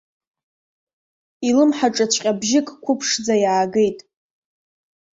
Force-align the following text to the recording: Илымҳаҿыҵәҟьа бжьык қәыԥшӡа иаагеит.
Илымҳаҿыҵәҟьа 1.47 2.31
бжьык 2.39 2.67
қәыԥшӡа 2.83 3.35
иаагеит. 3.43 3.99